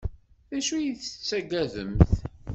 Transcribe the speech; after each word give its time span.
D 0.49 0.51
acu 0.57 0.73
ay 0.77 0.87
tettaggademt? 1.01 2.11